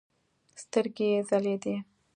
[0.61, 1.75] سترګې يې ځلېدې.